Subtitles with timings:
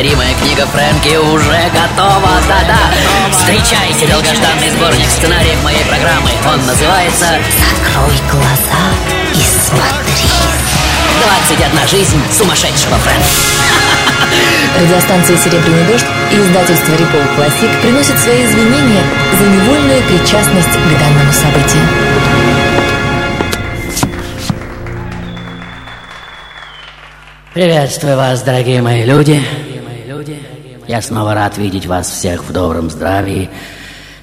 [0.00, 2.30] неповторимая книга Фрэнки уже готова.
[2.48, 2.78] Да-да.
[3.30, 6.30] Встречайте долгожданный сборник сценариев моей программы.
[6.46, 7.26] Он называется
[7.60, 8.80] «Закрой глаза
[9.34, 10.30] и смотри».
[11.48, 14.80] 21 жизнь сумасшедшего Фрэнки.
[14.80, 19.04] Радиостанция «Серебряный дождь» и издательство «Репол Классик» приносят свои извинения
[19.38, 21.82] за невольную причастность к данному событию.
[27.52, 29.44] Приветствую вас, дорогие мои люди.
[30.90, 33.48] Я снова рад видеть вас всех в добром здравии.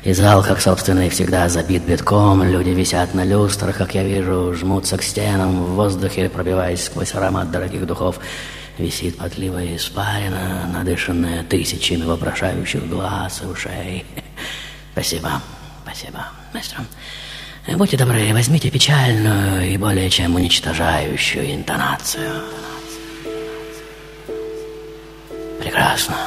[0.04, 2.44] И зал, как собственно, и всегда забит битком.
[2.44, 7.52] Люди висят на люстрах, как я вижу, жмутся к стенам в воздухе, пробиваясь сквозь аромат
[7.52, 8.20] дорогих духов.
[8.78, 14.06] Висит потливая испарина, надышанная тысячами вопрошающих глаз и ушей.
[14.92, 15.42] Спасибо,
[15.84, 16.80] спасибо, мастер.
[17.78, 22.42] Будьте добры, возьмите печальную и более чем уничтожающую интонацию.
[25.62, 26.27] Прекрасно.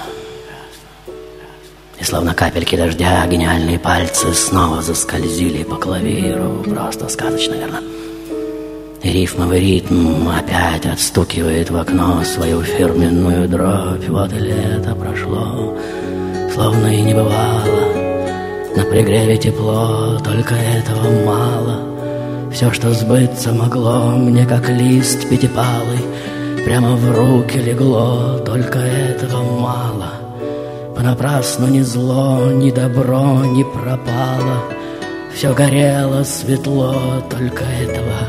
[2.00, 6.64] И словно капельки дождя, гениальные пальцы снова заскользили по клавиру.
[6.64, 7.80] Просто сказочно, верно?
[9.02, 14.08] И рифмовый ритм опять отстукивает в окно свою фирменную дробь.
[14.08, 15.76] Вот и лето прошло,
[16.54, 17.92] словно и не бывало.
[18.76, 22.50] На пригреве тепло, только этого мало.
[22.50, 26.00] Все, что сбыться могло, мне как лист пятипалый,
[26.64, 30.19] Прямо в руки легло, только этого мало.
[31.00, 34.64] Понапрасну ни зло, ни добро не пропало.
[35.34, 38.28] Все горело светло, только этого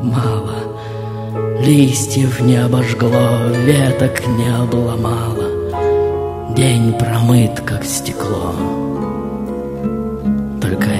[0.00, 0.54] мало.
[1.60, 6.54] Листьев не обожгло, веток не обломало.
[6.54, 8.54] День промыт, как стекло.
[10.62, 10.90] Только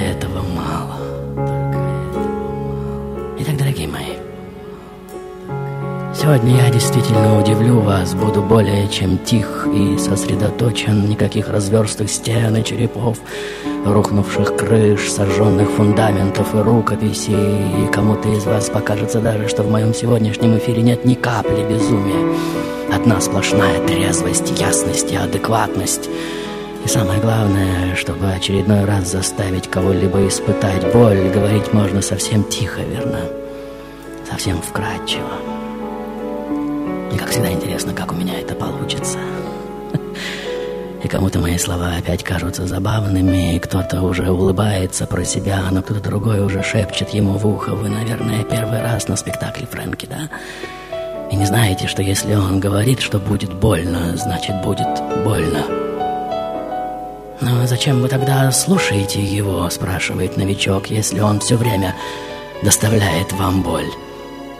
[6.25, 12.63] Сегодня я действительно удивлю вас, буду более чем тих и сосредоточен, никаких разверстых стен и
[12.63, 13.19] черепов,
[13.85, 19.93] рухнувших крыш, сожженных фундаментов и рукописей, и кому-то из вас покажется даже, что в моем
[19.93, 22.35] сегодняшнем эфире нет ни капли безумия.
[22.91, 26.09] Одна сплошная трезвость, ясность и адекватность.
[26.83, 33.19] И самое главное, чтобы очередной раз заставить кого-либо испытать боль, говорить можно совсем тихо, верно?
[34.27, 35.54] Совсем вкрадчиво.
[37.15, 39.17] И как всегда интересно, как у меня это получится.
[41.01, 46.01] И кому-то мои слова опять кажутся забавными, и кто-то уже улыбается про себя, но кто-то
[46.01, 47.69] другой уже шепчет ему в ухо.
[47.69, 50.29] Вы, наверное, первый раз на спектакле Фрэнки, да?
[51.31, 54.87] И не знаете, что если он говорит, что будет больно, значит, будет
[55.23, 55.63] больно.
[57.39, 61.95] «Но зачем вы тогда слушаете его?»– спрашивает новичок, если он все время
[62.61, 63.89] доставляет вам боль.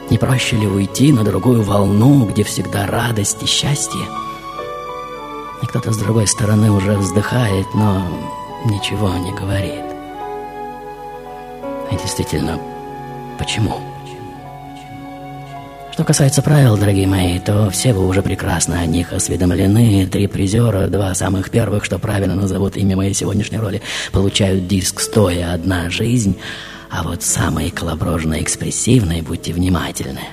[0.08, 4.02] Не проще ли уйти на другую волну, где всегда радость и счастье?
[5.62, 8.06] И кто-то с другой стороны уже вздыхает, но
[8.66, 9.84] ничего не говорит.
[11.90, 12.60] И действительно,
[13.36, 13.80] почему?
[15.92, 20.06] Что касается правил, дорогие мои, то все вы уже прекрасно о них осведомлены.
[20.06, 25.54] Три призера, два самых первых, что правильно назовут имя моей сегодняшней роли, получают диск «Стоя
[25.54, 26.36] одна жизнь»,
[26.90, 30.28] а вот самые колоброжные экспрессивные будьте внимательны,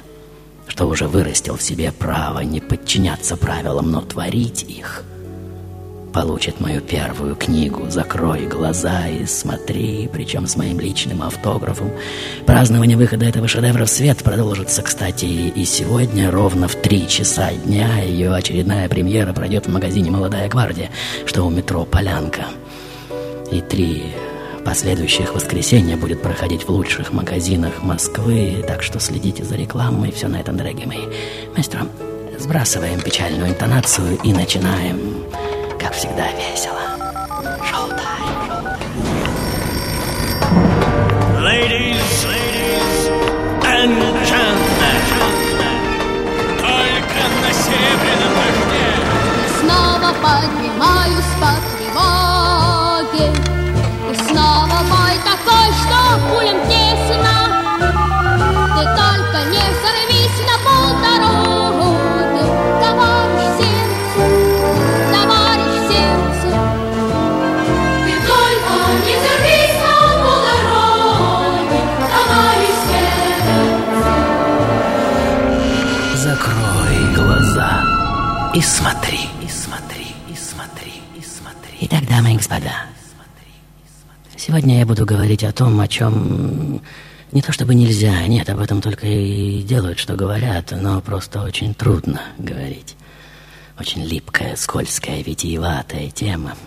[0.68, 5.04] что уже вырастил в себе право не подчиняться правилам, но творить их.
[6.14, 11.92] Получит мою первую книгу «Закрой глаза и смотри», причем с моим личным автографом.
[12.46, 18.00] Празднование выхода этого шедевра в свет продолжится, кстати, и сегодня ровно в три часа дня
[18.04, 20.92] ее очередная премьера пройдет в магазине «Молодая гвардия»,
[21.26, 22.46] что у метро «Полянка».
[23.52, 24.14] И три
[24.66, 30.12] Последующих воскресенья будет проходить в лучших магазинах Москвы, так что следите за рекламой.
[30.12, 31.06] Все на этом, дорогие мои.
[31.56, 31.86] Мастер,
[32.40, 35.26] сбрасываем печальную интонацию и начинаем,
[35.80, 36.80] как всегда, весело.
[37.70, 38.30] Шоу-тайм.
[41.44, 43.12] Ladies, ladies
[43.64, 43.94] and
[44.26, 44.98] gentlemen,
[46.58, 48.88] только на серебряном дожде.
[49.60, 51.73] Снова поднимаюсь по
[78.54, 81.78] и смотри, и смотри, и смотри, и смотри.
[81.82, 82.83] Итак, дамы и господа,
[84.46, 86.82] сегодня я буду говорить о том, о чем
[87.32, 91.74] не то чтобы нельзя, нет, об этом только и делают, что говорят, но просто очень
[91.74, 92.98] трудно говорить.
[93.80, 96.58] Очень липкая, скользкая, витиеватая тема.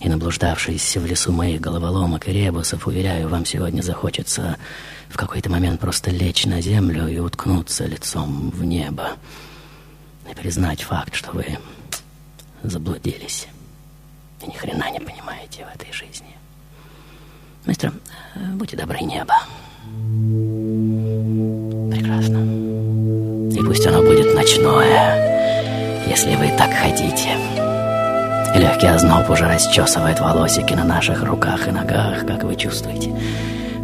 [0.00, 4.56] И наблуждавшись в лесу моих головоломок и ребусов, уверяю, вам сегодня захочется
[5.08, 9.12] в какой-то момент просто лечь на землю и уткнуться лицом в небо.
[10.28, 11.58] И признать факт, что вы
[12.64, 13.46] заблудились.
[14.42, 16.36] И ни хрена не понимаете в этой жизни.
[17.66, 17.92] Мастер,
[18.54, 19.34] будьте добры, небо.
[21.90, 22.38] Прекрасно.
[23.52, 27.36] И пусть оно будет ночное, если вы так хотите.
[28.54, 33.12] И легкий озноб уже расчесывает волосики на наших руках и ногах, как вы чувствуете.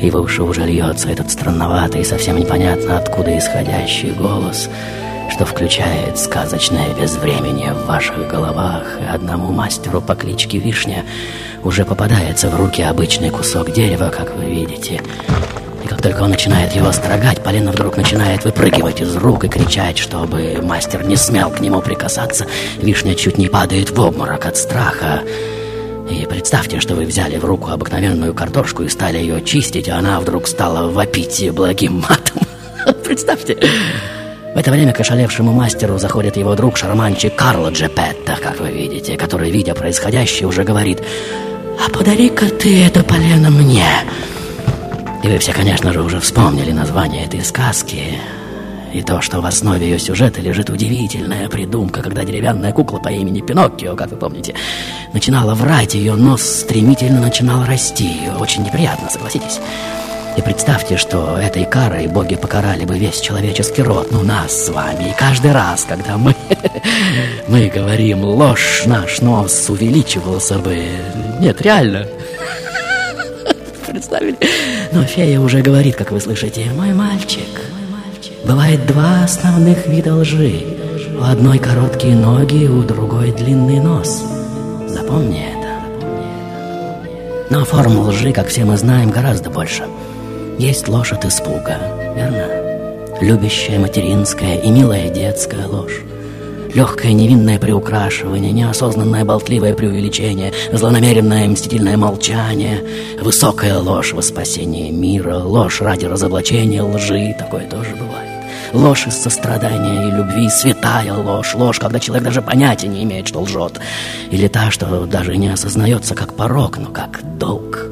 [0.01, 4.69] И в уши уже льется этот странноватый совсем непонятно откуда исходящий голос,
[5.31, 11.05] что включает сказочное безвременье в ваших головах, и одному мастеру по кличке Вишня
[11.63, 15.01] уже попадается в руки обычный кусок дерева, как вы видите.
[15.85, 19.99] И как только он начинает его строгать, Полина вдруг начинает выпрыгивать из рук и кричать,
[19.99, 22.47] чтобы мастер не смел к нему прикасаться.
[22.79, 25.23] Вишня чуть не падает в обморок от страха.
[26.11, 30.21] И представьте, что вы взяли в руку обыкновенную картошку и стали ее чистить, а она
[30.21, 32.43] вдруг стала вопить благим матом.
[33.05, 33.59] Представьте.
[34.55, 39.17] В это время к ошалевшему мастеру заходит его друг шарманчик Карло Джепетто, как вы видите,
[39.17, 41.03] который, видя происходящее, уже говорит
[41.85, 43.85] «А подари-ка ты это полено мне!»
[45.25, 48.21] И вы все, конечно же, уже вспомнили название этой сказки
[48.93, 53.41] и то, что в основе ее сюжета лежит удивительная придумка, когда деревянная кукла по имени
[53.41, 54.55] Пиноккио, как вы помните,
[55.13, 58.21] начинала врать, ее нос стремительно начинал расти.
[58.39, 59.59] Очень неприятно, согласитесь.
[60.37, 65.11] И представьте, что этой карой боги покарали бы весь человеческий род, ну нас с вами.
[65.11, 66.35] И каждый раз, когда мы,
[67.49, 70.83] мы говорим ложь, наш нос увеличивался бы.
[71.39, 72.09] Нет, реально.
[73.87, 74.37] Представили?
[74.91, 77.61] Но фея уже говорит, как вы слышите, мой мальчик.
[78.45, 80.65] Бывает два основных вида лжи.
[81.17, 84.25] У одной короткие ноги, у другой длинный нос.
[84.89, 85.69] Запомни это.
[87.51, 89.85] Но форм лжи, как все мы знаем, гораздо больше–
[90.59, 91.79] есть ложь от испуга,
[92.15, 92.49] верно?
[93.21, 96.01] Любящая материнская и милая детская ложь.
[96.75, 102.83] Легкое невинное приукрашивание, неосознанное болтливое преувеличение, злонамеренное мстительное молчание,
[103.21, 108.25] высокая ложь во спасение мира, ложь ради разоблачения лжи, такое тоже бывает.
[108.73, 113.41] Ложь из сострадания и любви, святая ложь, ложь, когда человек даже понятия не имеет, что
[113.41, 113.79] лжет.
[114.33, 117.87] Или та, что даже не осознается как порог, но как долг.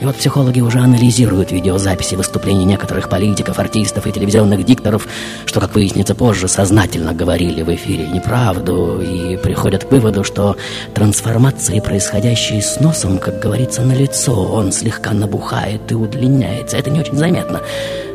[0.00, 5.06] И вот психологи уже анализируют видеозаписи выступлений некоторых политиков, артистов и телевизионных дикторов,
[5.44, 10.56] что, как выяснится позже, сознательно говорили в эфире неправду, и приходят к выводу, что
[10.94, 16.78] трансформации, происходящие с носом, как говорится, на лицо, он слегка набухает и удлиняется.
[16.78, 17.60] Это не очень заметно,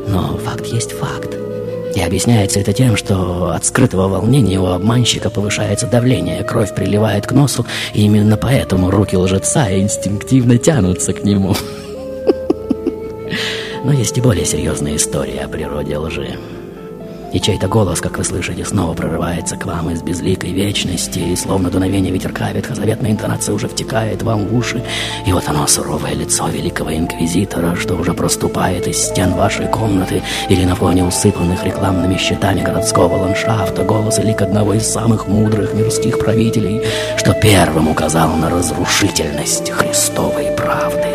[0.08, 1.45] но факт есть факт.
[1.96, 7.32] И объясняется это тем, что от скрытого волнения у обманщика повышается давление, кровь приливает к
[7.32, 11.56] носу, и именно поэтому руки лжеца инстинктивно тянутся к нему.
[13.86, 16.38] Но есть и более серьезная история о природе лжи.
[17.36, 21.70] И чей-то голос, как вы слышите, снова прорывается к вам из безликой вечности, и словно
[21.70, 24.82] дуновение ветерка ветхозаветная интонация уже втекает вам в уши,
[25.28, 30.64] и вот оно, суровое лицо великого инквизитора, что уже проступает из стен вашей комнаты или
[30.64, 36.84] на фоне усыпанных рекламными щитами городского ландшафта, голос лик одного из самых мудрых мирских правителей,
[37.18, 41.15] что первым указал на разрушительность Христовой правды.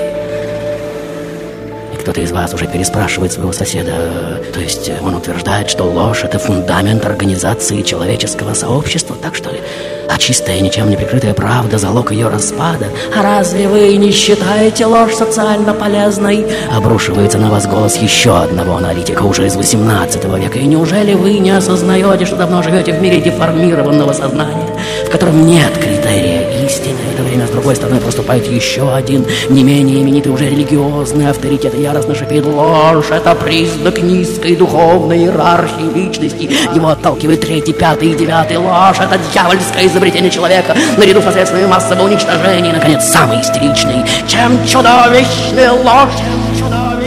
[2.00, 3.92] Кто-то из вас уже переспрашивает своего соседа.
[4.54, 9.61] То есть он утверждает, что ложь— это фундамент организации человеческого сообщества, так что ли?
[10.09, 12.87] А чистая, ничем не прикрытая правда— залог ее распада.
[13.14, 16.47] А разве вы не считаете ложь социально полезной?
[16.75, 20.59] Обрушивается на вас голос еще одного аналитика уже из 18 века.
[20.59, 24.75] И неужели вы не осознаете, что давно живете в мире деформированного сознания,
[25.07, 26.00] в котором нет критерия
[26.71, 26.99] истины?
[27.12, 31.75] Это время с другой стороны проступает еще один, не менее именитый уже религиозный авторитет.
[31.75, 33.11] И яростно шипит ложь.
[33.11, 36.50] Это признак низкой духовной иерархии личности.
[36.75, 38.57] Его отталкивает третий, пятый и девятый.
[38.57, 42.71] Ложь— это дьявольское изобретение человека, наряду с посредствами массового уничтожения.
[42.71, 44.05] И, наконец, самый истеричный.
[44.29, 46.15] Чем чудовищнее ложь,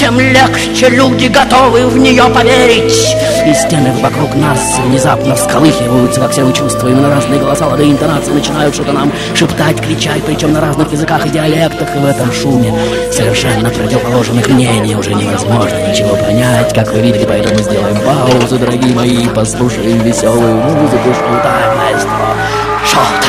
[0.04, 3.16] тем легче люди готовы в нее поверить.
[3.48, 8.32] И стены вокруг нас внезапно всколыхиваются, как все мы чувствуем, на разные голоса, лады интонации
[8.32, 12.78] начинают что-то нам шептать, кричать, причем на разных языках и диалектах, и в этом шуме
[13.14, 19.26] совершенно противоположных мнений уже невозможно ничего понять, как вы видите, поэтому сделаем паузу, дорогие мои,
[19.30, 22.36] послушаем веселую музыку, шоу-тайм, маэстро,
[22.86, 23.23] шоу-тайм.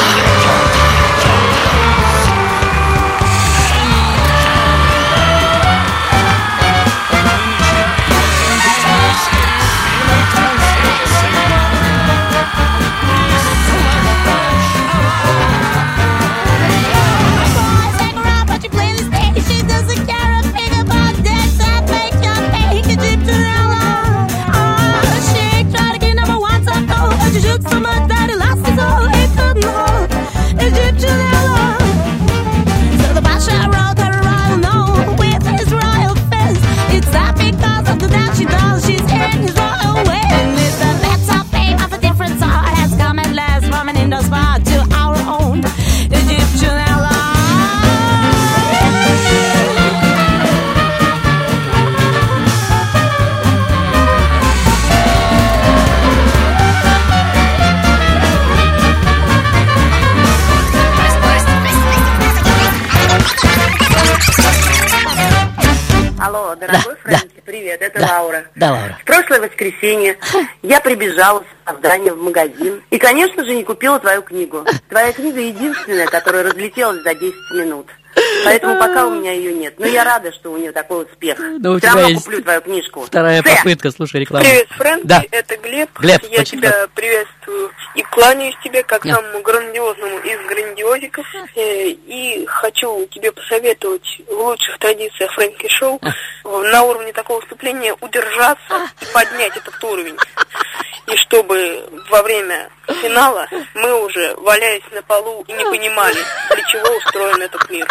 [69.65, 70.19] Воскресенье
[70.63, 74.65] я прибежала с опозданием в магазин и, конечно же, не купила твою книгу.
[74.89, 77.87] Твоя книга единственная, которая разлетелась за 10 минут.
[78.45, 79.75] Поэтому пока у меня ее нет.
[79.79, 81.39] Но я рада, что у нее такой успех.
[81.61, 83.01] Да у Все тебя есть куплю твою книжку.
[83.03, 83.57] Вторая Ц.
[83.57, 84.45] попытка, слушай рекламу.
[84.45, 85.23] Привет, Фрэнки, Да.
[85.31, 85.91] это Глеб.
[85.99, 89.15] Глеб, Я очень тебя приветствую и кланяюсь тебе как Да.
[89.17, 91.27] самому грандиозному из грандиозиков.
[91.57, 96.01] Э, И хочу тебе посоветовать в лучших традициях Фрэнки Шоу
[96.45, 100.17] в- на уровне такого выступления удержаться и поднять этот уровень.
[101.07, 102.71] И чтобы во время
[103.03, 106.19] финала мы уже валялись на полу и не понимали,
[106.55, 107.87] для чего устроен этот мир.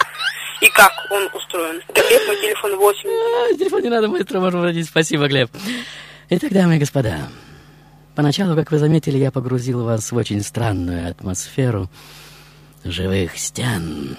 [0.64, 1.82] И как он устроен.
[1.94, 3.10] Глеб, мой телефон 8.
[3.10, 4.88] А, Телефон не надо быстро можно вводить.
[4.88, 5.52] Спасибо, Глеб.
[6.30, 7.28] Итак, дамы и господа,
[8.16, 11.90] поначалу, как вы заметили, я погрузил вас в очень странную атмосферу
[12.86, 14.18] живых стен.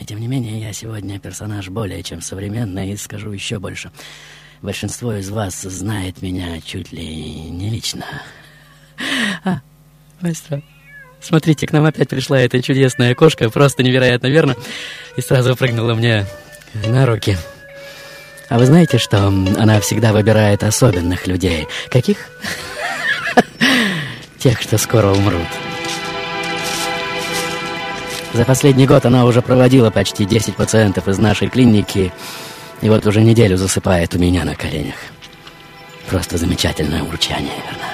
[0.00, 3.90] И тем не менее, я сегодня персонаж более чем современный и скажу еще больше.
[4.62, 8.06] Большинство из вас знает меня чуть ли не лично.
[9.44, 9.60] А,
[10.22, 10.62] маэстро,
[11.20, 14.56] смотрите, к нам опять пришла эта чудесная кошка, просто невероятно верно,
[15.16, 16.26] и сразу прыгнула мне
[16.86, 17.36] на руки.
[18.48, 21.66] А вы знаете, что она всегда выбирает особенных людей?
[21.88, 22.18] Каких?
[24.38, 25.48] Тех, что скоро умрут.
[28.32, 32.12] За последний год она уже проводила почти 10 пациентов из нашей клиники,
[32.82, 34.96] и вот уже неделю засыпает у меня на коленях.
[36.08, 37.88] Просто замечательное урчание, верно?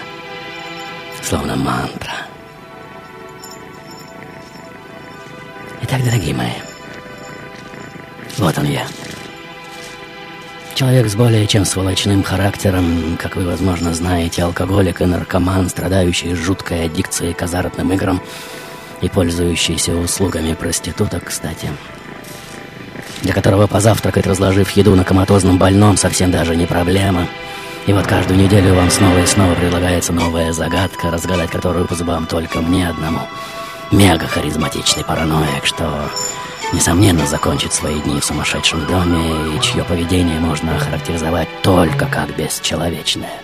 [1.22, 2.26] Словно мантра.
[5.82, 6.52] Итак, дорогие мои,
[8.38, 8.86] вот он я.
[10.74, 16.86] Человек с более чем сволочным характером, как вы, возможно, знаете, алкоголик и наркоман, страдающий жуткой
[16.86, 18.22] аддикцией к азартным играм
[19.00, 21.68] и пользующийся услугами проституток, кстати,
[23.22, 27.26] для которого позавтракать, разложив еду на коматозном больном, совсем даже не проблема.
[27.86, 32.26] И вот каждую неделю вам снова и снова предлагается новая загадка, разгадать которую по зубам
[32.26, 33.20] только мне одному.
[33.92, 35.84] Мега харизматичный параноик, что
[36.72, 43.42] несомненно, закончит свои дни в сумасшедшем доме, и чье поведение можно охарактеризовать только как бесчеловечное.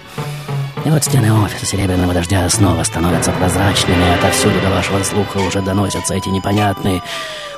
[0.86, 5.60] И вот стены офиса Серебряного Дождя снова становятся прозрачными, и отовсюду до вашего слуха уже
[5.60, 7.02] доносятся эти непонятные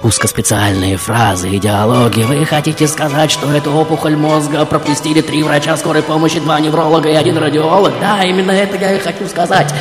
[0.02, 2.22] узкоспециальные фразы и диалоги.
[2.22, 7.14] Вы хотите сказать, что эту опухоль мозга пропустили три врача скорой помощи, два невролога и
[7.14, 7.92] один радиолог?
[8.00, 9.72] Да, именно это я и хочу сказать.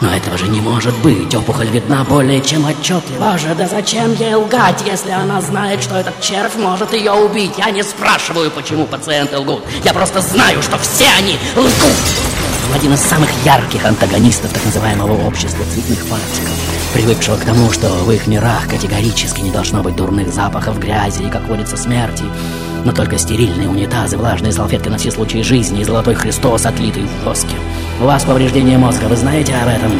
[0.00, 1.34] Но этого же не может быть.
[1.34, 3.32] Опухоль видна более чем отчетливо.
[3.32, 7.52] Боже, да зачем ей лгать, если она знает, что этот червь может ее убить?
[7.58, 9.62] Я не спрашиваю, почему пациенты лгут.
[9.84, 11.74] Я просто знаю, что все они лгут.
[12.68, 16.54] Он один из самых ярких антагонистов так называемого общества цветных фантиков,
[16.94, 21.30] привыкшего к тому, что в их мирах категорически не должно быть дурных запахов грязи и,
[21.30, 22.24] как водится, смерти,
[22.84, 27.24] но только стерильные унитазы, влажные салфетки на все случаи жизни и золотой Христос, отлитый в
[27.24, 27.56] воске.
[28.00, 29.92] У вас повреждение мозга, вы знаете об этом?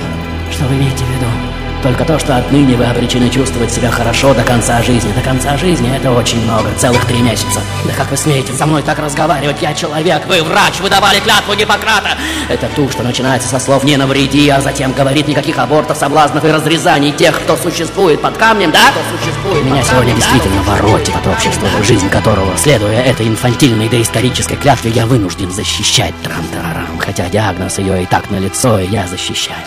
[0.51, 1.54] Что вы имеете в виду?
[1.85, 5.13] Только то, что отныне вы обречены чувствовать себя хорошо до конца жизни.
[5.13, 7.61] До конца жизни это очень много, целых три месяца.
[7.85, 9.61] Да как вы смеете со мной так разговаривать?
[9.61, 12.17] Я человек, вы врач, вы давали клятву Гиппократа.
[12.49, 16.51] Это тух, что начинается со слов «не навреди», а затем говорит никаких абортов, соблазнов и
[16.51, 18.91] разрезаний тех, кто существует под камнем, да?
[18.93, 20.73] Кто существует Меня сегодня камнем, действительно да?
[20.73, 27.29] воротит от общества, жизнь которого, следуя этой инфантильной доисторической клятве, я вынужден защищать трам-тарарам, хотя
[27.29, 29.61] диагноз ее и так налицо, и я защищаю.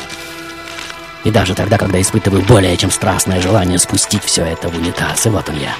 [1.27, 5.25] И даже тогда, когда испытываю более чем страстное желание спустить все это в унитаз.
[5.25, 5.75] И вот он я.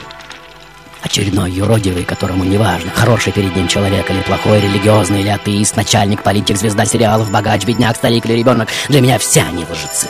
[1.01, 6.58] Очередной юродивый, которому неважно, хороший перед ним человек или плохой, религиозный или атеист, начальник, политик,
[6.58, 8.68] звезда сериалов, богач, бедняк, старик или ребенок.
[8.89, 10.08] Для меня все они лжецы.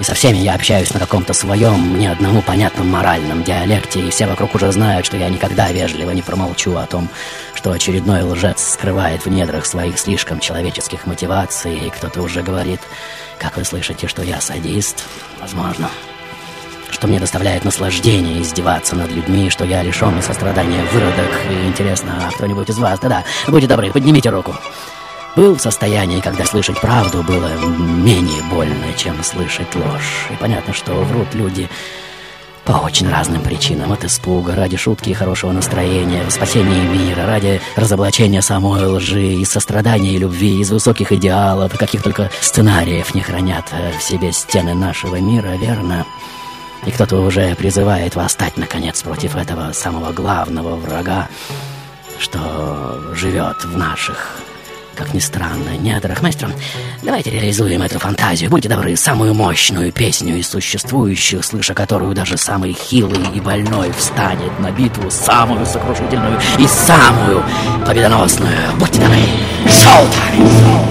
[0.00, 4.26] И со всеми я общаюсь на каком-то своем, мне одному понятном моральном диалекте, и все
[4.26, 7.10] вокруг уже знают, что я никогда вежливо не промолчу о том,
[7.54, 12.80] что очередной лжец скрывает в недрах своих слишком человеческих мотиваций, и кто-то уже говорит,
[13.38, 15.04] как вы слышите, что я садист,
[15.38, 15.90] возможно,
[16.90, 22.30] что мне доставляет наслаждение издеваться над людьми, что я лишенный сострадания выродок, и интересно, а
[22.32, 24.56] кто-нибудь из вас, да-да, будьте добры, поднимите руку,
[25.36, 30.26] был в состоянии, когда слышать правду было менее больно, чем слышать ложь.
[30.30, 31.68] И понятно, что врут люди
[32.64, 33.92] по очень разным причинам.
[33.92, 39.50] От испуга, ради шутки и хорошего настроения, в спасении мира, ради разоблачения самой лжи, из
[39.50, 45.16] сострадания и любви, из высоких идеалов, каких только сценариев не хранят в себе стены нашего
[45.16, 46.06] мира, верно?
[46.86, 51.28] И кто-то уже призывает восстать, наконец, против этого самого главного врага,
[52.18, 54.40] что живет в наших
[55.00, 56.50] Как ни странно, недрах маэстро,
[57.02, 58.50] давайте реализуем эту фантазию.
[58.50, 64.60] Будьте добры, самую мощную песню из существующих, слыша которую даже самый хилый и больной встанет
[64.60, 67.42] на битву, самую сокрушительную и самую
[67.86, 68.54] победоносную.
[68.78, 69.24] Будьте добры,
[69.66, 70.90] шоу-тайм!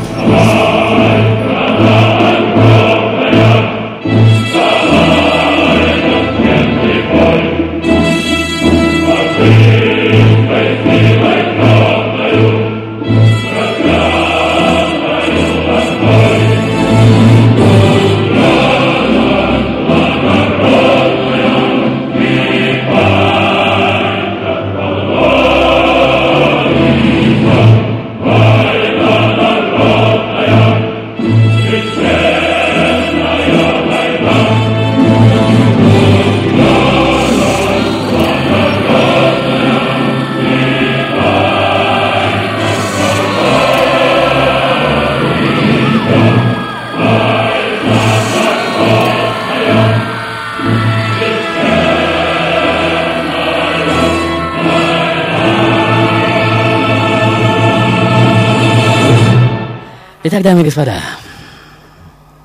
[60.42, 61.02] Итак, дамы и господа,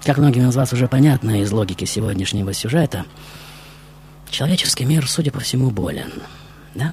[0.03, 3.05] как многим из вас уже понятно из логики сегодняшнего сюжета,
[4.31, 6.13] человеческий мир, судя по всему, болен,
[6.75, 6.93] да?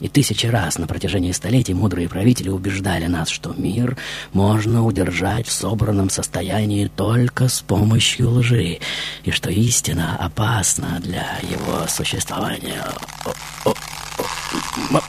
[0.00, 3.98] И тысячи раз на протяжении столетий мудрые правители убеждали нас, что мир
[4.32, 8.78] можно удержать в собранном состоянии только с помощью лжи,
[9.24, 12.82] и что истина опасна для его существования.
[13.26, 13.34] О,
[13.66, 13.74] о,
[14.94, 15.02] о,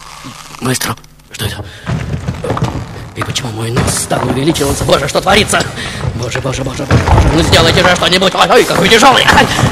[0.59, 0.97] маэстро,
[1.31, 1.63] что это?
[3.15, 3.49] И почему
[4.07, 4.85] стал увеличиваться?
[4.85, 5.59] Боже, что творится?
[6.15, 8.33] Боже, боже, боже, боже, боже, ну сделайте же что-нибудь.
[8.33, 9.25] Ой, ой, какой тяжелый.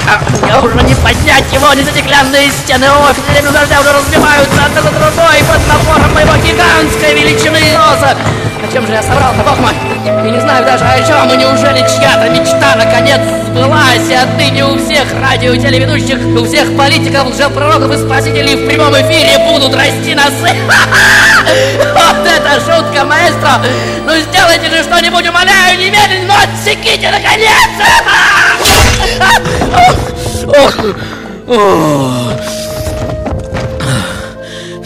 [0.08, 4.82] А, мне уже не поднять его, за стеклянные стены офиса, время дождя уже разбиваются одна
[4.82, 8.18] за другой под напором моего гигантской величины носа.
[8.72, 9.74] Чем же я собрал-то, бог мой?
[10.28, 14.78] И не знаю даже о чем, и неужели чья-то мечта наконец сбылась, и отныне у
[14.78, 20.56] всех радиотелеведущих, у всех политиков, лжепророков и спасителей в прямом эфире будут расти носы.
[21.94, 23.62] Вот это шутка, маэстро!
[24.06, 27.70] Ну сделайте же что-нибудь, умоляю, немедленно, отсеките, наконец!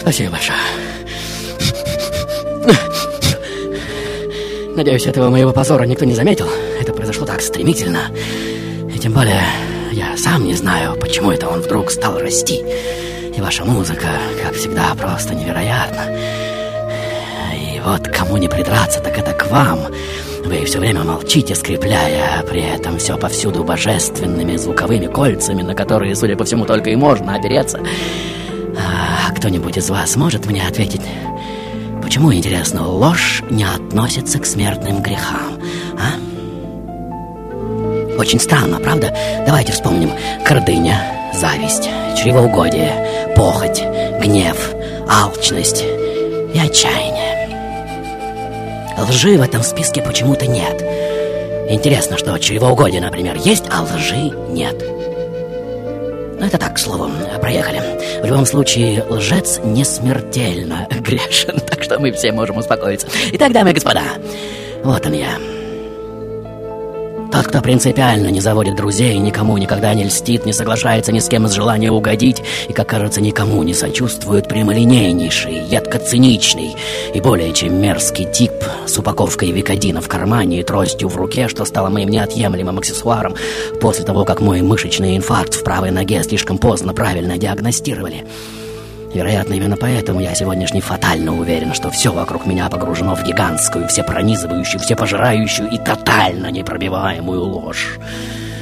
[0.00, 0.79] Спасибо большое.
[4.80, 6.48] Надеюсь, этого моего позора никто не заметил.
[6.80, 8.04] Это произошло так стремительно.
[8.90, 9.42] И тем более,
[9.92, 12.64] я сам не знаю, почему это он вдруг стал расти.
[13.36, 14.06] И ваша музыка,
[14.42, 16.16] как всегда, просто невероятна.
[17.52, 19.80] И вот кому не придраться, так это к вам.
[20.46, 26.36] Вы все время молчите, скрепляя при этом все повсюду божественными звуковыми кольцами, на которые, судя
[26.36, 27.80] по всему, только и можно опереться.
[28.78, 31.02] А кто-нибудь из вас может мне ответить,
[32.10, 35.60] почему, интересно, ложь не относится к смертным грехам,
[35.96, 36.18] а?
[38.18, 39.16] Очень странно, правда?
[39.46, 40.10] Давайте вспомним.
[40.44, 41.88] Гордыня, зависть,
[42.20, 43.80] чревоугодие, похоть,
[44.20, 44.74] гнев,
[45.08, 45.84] алчность
[46.52, 47.48] и отчаяние.
[48.98, 50.82] Лжи в этом списке почему-то нет.
[51.70, 54.82] Интересно, что чревоугодие, например, есть, а лжи нет.
[56.40, 57.10] Ну, это так, к слову,
[57.42, 57.82] проехали.
[58.22, 63.06] В любом случае, лжец не смертельно грешен, так что мы все можем успокоиться.
[63.32, 64.04] Итак, дамы и господа,
[64.82, 65.59] вот он я.
[67.40, 71.46] Тот, кто принципиально не заводит друзей, никому никогда не льстит, не соглашается ни с кем
[71.46, 76.76] из желания угодить и, как кажется, никому не сочувствует, прямолинейнейший, едко-циничный
[77.14, 78.52] и более чем мерзкий тип
[78.86, 83.34] с упаковкой викодина в кармане и тростью в руке, что стало моим неотъемлемым аксессуаром
[83.80, 88.26] после того, как мой мышечный инфаркт в правой ноге слишком поздно правильно диагностировали.
[89.12, 94.80] Вероятно, именно поэтому я сегодняшний фатально уверен, что все вокруг меня погружено в гигантскую, всепронизывающую,
[94.80, 97.98] всепожирающую и тотально непробиваемую ложь.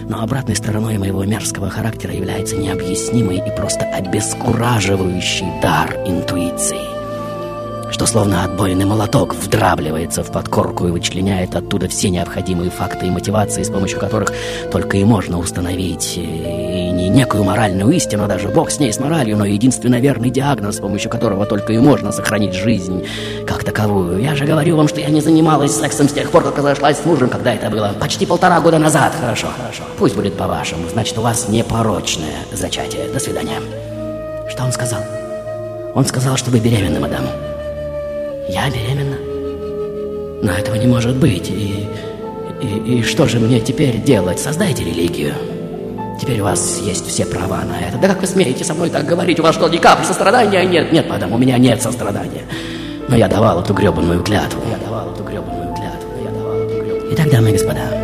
[0.09, 6.98] Но обратной стороной моего мерзкого характера является необъяснимый и просто обескураживающий дар интуиции
[7.91, 13.63] что словно отбойный молоток вдрабливается в подкорку и вычленяет оттуда все необходимые факты и мотивации,
[13.63, 14.33] с помощью которых
[14.71, 18.93] только и можно установить э, и не некую моральную истину, а даже бог с ней,
[18.93, 23.05] с моралью, но единственно верный диагноз, с помощью которого только и можно сохранить жизнь
[23.47, 24.21] как таковую.
[24.21, 27.05] Я же говорю вам, что я не занималась сексом с тех пор, как разошлась с
[27.05, 29.13] мужем, когда это было почти полтора года назад.
[29.19, 29.83] Хорошо, хорошо.
[29.99, 30.89] Пусть будет по-вашему.
[30.89, 33.09] Значит, у вас непорочное зачатие.
[33.13, 33.61] До свидания.
[34.49, 35.01] Что он сказал?
[35.95, 37.48] Он сказал, что вы беременны, мадам.
[38.49, 39.17] Я беременна?
[40.43, 41.51] Но этого не может быть.
[41.51, 41.87] И,
[42.63, 44.39] и, и что же мне теперь делать?
[44.39, 45.35] Создайте религию.
[46.21, 47.99] Теперь у вас есть все права на это.
[47.99, 49.39] Да как вы смеете со мной так говорить?
[49.39, 50.93] У вас что, ни капли сострадания нет?
[50.93, 52.43] Нет, мадам, у меня нет сострадания.
[53.09, 54.61] Но я давал эту гребаную клятву.
[54.71, 56.11] Я давал эту гребаную клятву.
[56.25, 57.13] Я давал эту гребаную...
[57.13, 57.98] Итак, дамы и господа,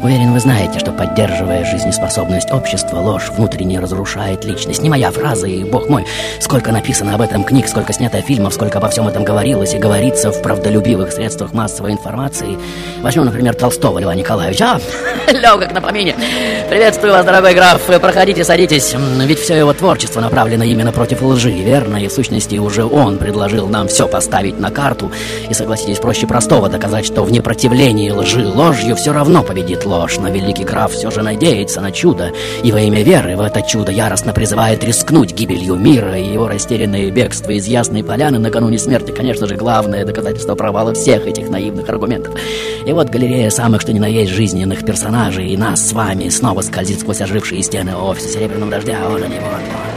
[0.00, 4.80] Уверен, вы знаете, что поддерживая жизнеспособность общества, ложь внутренне разрушает личность.
[4.80, 6.06] Не моя фраза, и бог мой,
[6.38, 10.30] сколько написано об этом книг, сколько снято фильмов, сколько обо всем этом говорилось и говорится
[10.30, 12.56] в правдолюбивых средствах массовой информации.
[13.02, 14.78] Возьмем, например, Толстого Льва Николаевича.
[15.28, 16.14] А, Лёг, как на помине.
[16.68, 17.80] Приветствую вас, дорогой граф.
[17.80, 18.94] Проходите, садитесь.
[19.24, 21.96] Ведь все его творчество направлено именно против лжи, верно?
[21.96, 25.10] И в сущности уже он предложил нам все поставить на карту.
[25.48, 30.28] И согласитесь, проще простого доказать, что в непротивлении лжи ложью все равно победит ложь, но
[30.28, 34.34] великий граф все же надеется на чудо, и во имя веры в это чудо яростно
[34.34, 39.56] призывает рискнуть гибелью мира, и его растерянное бегство из Ясной Поляны накануне смерти, конечно же,
[39.56, 42.34] главное доказательство провала всех этих наивных аргументов.
[42.84, 46.57] И вот галерея самых что ни на есть жизненных персонажей, и нас с вами снова
[46.62, 49.88] скользит сквозь ожившие стены офиса Серебряного дождя, вот они, вот, вот.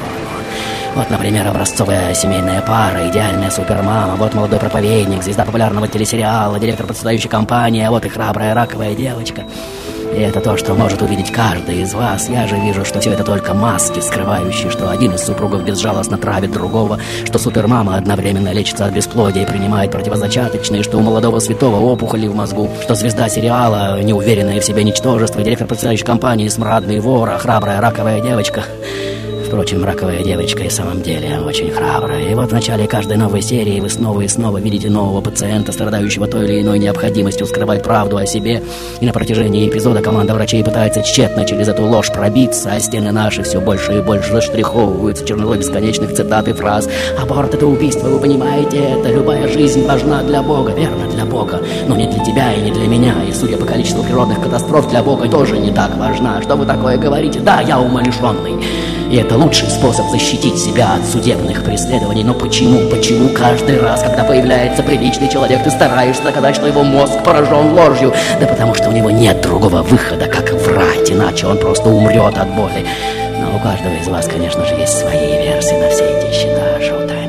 [0.93, 7.29] Вот, например, образцовая семейная пара, идеальная супермама, вот молодой проповедник, звезда популярного телесериала, директор процветающей
[7.29, 9.45] компании, а вот и храбрая раковая девочка.
[10.15, 12.29] И это то, что может увидеть каждый из вас.
[12.29, 16.51] Я же вижу, что все это только маски, скрывающие, что один из супругов безжалостно травит
[16.51, 22.27] другого, что супермама одновременно лечится от бесплодия и принимает противозачаточные, что у молодого святого опухоли
[22.27, 27.37] в мозгу, что звезда сериала, неуверенная в себе ничтожество, директор процветающей компании, смрадный вор, а
[27.37, 28.65] храбрая раковая девочка—
[29.51, 32.31] Впрочем, раковая девочка и в самом деле очень храбрая.
[32.31, 36.25] И вот в начале каждой новой серии вы снова и снова видите нового пациента, страдающего
[36.25, 38.63] той или иной необходимостью скрывать правду о себе.
[39.01, 43.43] И на протяжении эпизода команда врачей пытается тщетно через эту ложь пробиться, а стены наши
[43.43, 46.87] все больше и больше заштриховываются черновой бесконечных цитат и фраз.
[47.21, 49.09] Аборт— это убийство, вы понимаете это?
[49.09, 51.59] Любая жизнь важна для Бога, верно, для Бога,
[51.89, 53.15] но не для тебя и не для меня.
[53.27, 56.41] И судя по количеству природных катастроф, для Бога тоже не так важна.
[56.41, 57.41] Что вы такое говорите?
[57.41, 58.55] Да, я умалишенный.
[59.11, 62.23] И это лучший способ защитить себя от судебных преследований.
[62.23, 67.21] Но почему, почему каждый раз, когда появляется приличный человек, ты стараешься доказать, что его мозг
[67.21, 68.13] поражен ложью?
[68.39, 72.55] Да потому что у него нет другого выхода, как врать, иначе он просто умрет от
[72.55, 72.85] боли.
[73.37, 77.20] Но у каждого из вас, конечно же, есть свои версии на все эти счета, Шоутай,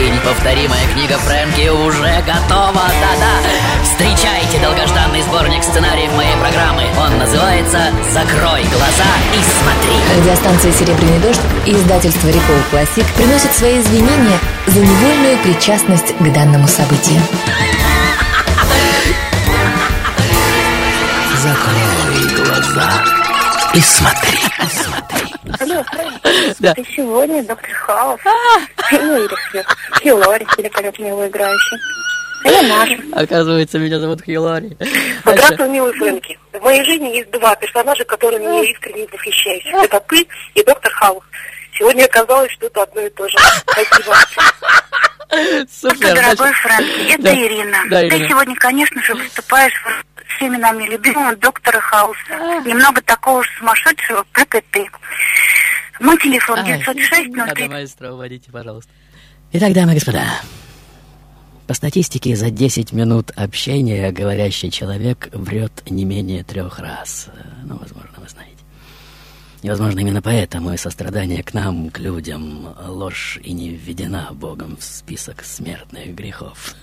[0.00, 3.82] и неповторимая книга Фрэнки уже готова, да-да.
[3.82, 6.84] Встречайте долгожданный сборник сценариев моей программы.
[6.98, 7.78] Он называется
[8.12, 9.96] «Закрой глаза и смотри».
[10.18, 16.68] Радиостанция «Серебряный дождь» и издательство «Рекол Классик» приносят свои извинения за невольную причастность к данному
[16.68, 17.20] событию.
[21.42, 23.02] Закрой глаза
[23.72, 24.40] и смотри.
[25.60, 25.84] Алло,
[26.60, 26.74] Да.
[26.74, 28.20] ты сегодня доктор Хаус.
[28.92, 29.64] Ну, или
[30.02, 31.78] Хиллари, великолепно его играющий.
[32.44, 32.98] А я Маша.
[33.12, 34.76] Оказывается, меня зовут Хилари.
[35.24, 36.38] Здравствуй, милый Фрэнки.
[36.52, 39.64] В моей жизни есть два персонажа, которыми я искренне восхищаюсь.
[39.72, 41.24] Это ты и доктор Хаус.
[41.78, 43.36] Сегодня оказалось, что это одно и то же.
[43.66, 44.16] Спасибо.
[45.70, 46.14] Супер.
[46.14, 47.34] Дорогой значит, Фрэнки, это Да.
[47.34, 47.78] Ирина.
[47.90, 48.28] Да, Ты Ирина.
[48.28, 52.18] сегодня, конечно же, выступаешь в- всеми нами любимого доктора Хауса.
[52.30, 52.60] А.
[52.60, 54.86] Немного такого же сумасшедшего, как и ты.
[56.00, 58.90] Мой телефон Ай, 906 Надо 03 маэстро уводите, пожалуйста.
[59.52, 60.24] Итак, дамы и господа,
[61.66, 67.28] по статистике за 10 минут общения говорящий человек врет не менее трех раз.
[67.64, 68.56] Ну, возможно, вы знаете.
[69.62, 74.76] И, возможно, именно поэтому и сострадание к нам, к людям, ложь и не введена Богом
[74.76, 76.74] в список смертных грехов.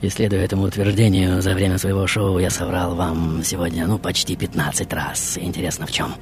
[0.00, 4.92] И следуя этому утверждению, за время своего шоу я соврал вам сегодня, ну, почти 15
[4.94, 5.36] раз.
[5.38, 6.14] Интересно, в чем?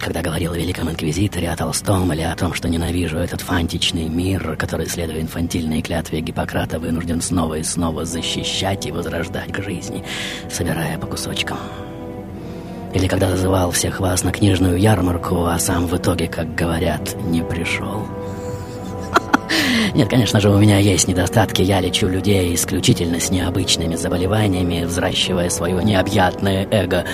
[0.00, 4.56] Когда говорил о Великом Инквизиторе, о Толстом или о том, что ненавижу этот фантичный мир,
[4.56, 10.02] который, следуя инфантильной клятве Гиппократа, вынужден снова и снова защищать и возрождать к жизни,
[10.50, 11.58] собирая по кусочкам.
[12.92, 17.42] Или когда зазывал всех вас на книжную ярмарку, а сам в итоге, как говорят, не
[17.42, 18.06] пришел.
[19.94, 21.62] Нет, конечно же, у меня есть недостатки.
[21.62, 27.04] Я лечу людей исключительно с необычными заболеваниями, взращивая свое необъятное эго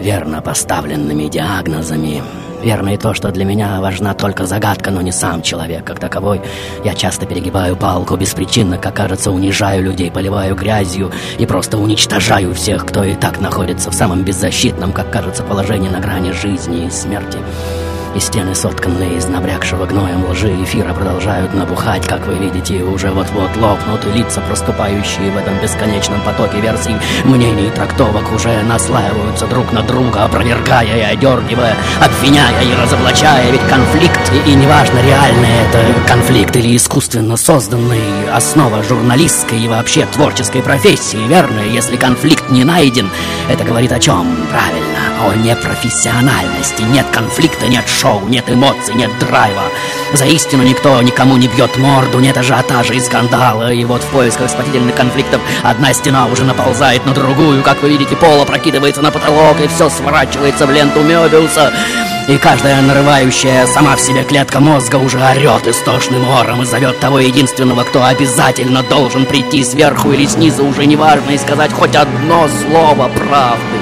[0.00, 2.22] верно поставленными диагнозами.
[2.62, 6.40] Верно и то, что для меня важна только загадка, но не сам человек как таковой.
[6.84, 12.86] Я часто перегибаю палку беспричинно, как кажется, унижаю людей, поливаю грязью и просто уничтожаю всех,
[12.86, 17.38] кто и так находится в самом беззащитном, как кажется, положении на грани жизни и смерти.
[18.16, 23.10] И стены, сотканные из набрякшего гноем лжи эфира, продолжают набухать, как вы видите, и уже
[23.10, 29.70] вот-вот лопнут, и лица, проступающие в этом бесконечном потоке версий, мнений трактовок, уже наслаиваются друг
[29.72, 35.84] на друга, опровергая и одергивая, обвиняя и разоблачая, ведь конфликт, и, и неважно, реальный это
[36.08, 41.60] конфликт или искусственно созданный, основа журналистской и вообще творческой профессии, верно?
[41.60, 43.10] Если конфликт не найден,
[43.50, 44.26] это говорит о чем?
[44.50, 46.82] Правильно, о непрофессиональности.
[46.82, 49.64] Нет конфликта, нет шоу, нет эмоций, нет драйва.
[50.12, 53.72] За истину никто никому не бьет морду, нет ажиотажа и скандала.
[53.72, 57.62] И вот в поисках спасительных конфликтов одна стена уже наползает на другую.
[57.62, 61.72] Как вы видите, пол опрокидывается на потолок, и все сворачивается в ленту Мёбиуса.
[62.28, 67.20] И каждая нарывающая сама в себе клетка мозга уже орет истошным ором и зовет того
[67.20, 73.08] единственного, кто обязательно должен прийти сверху или снизу, уже неважно, и сказать хоть одно слово
[73.08, 73.75] правды.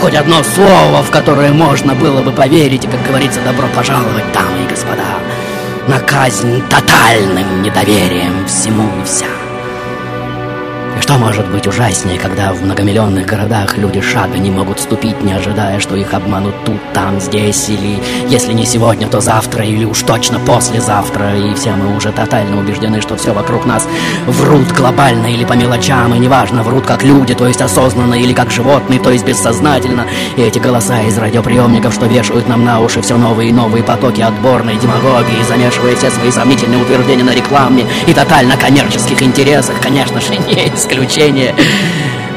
[0.00, 4.64] Хоть одно слово, в которое можно было бы поверить, и, как говорится, добро пожаловать, дамы
[4.64, 5.18] и господа,
[5.88, 9.47] на казнь тотальным недоверием всему и вся.
[11.08, 15.80] Что может быть ужаснее, когда в многомиллионных городах люди шага не могут ступить, не ожидая,
[15.80, 20.38] что их обманут тут, там, здесь, или если не сегодня, то завтра, или уж точно
[20.38, 23.88] послезавтра, и все мы уже тотально убеждены, что все вокруг нас
[24.26, 28.50] врут глобально или по мелочам, и неважно, врут как люди, то есть осознанно, или как
[28.50, 30.04] животные, то есть бессознательно,
[30.36, 34.20] и эти голоса из радиоприемников, что вешают нам на уши все новые и новые потоки
[34.20, 40.36] отборной демагогии, замешивая все свои сомнительные утверждения на рекламе и тотально коммерческих интересах, конечно же,
[40.46, 40.52] не
[40.98, 41.54] исключение.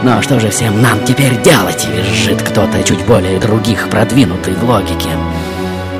[0.03, 5.09] Но что же всем нам теперь делать, визжит кто-то чуть более других продвинутый в логике.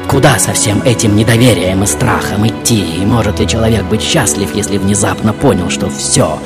[0.08, 2.98] Куда со всем этим недоверием и страхом идти?
[3.02, 6.40] И может ли человек быть счастлив, если внезапно понял, что все,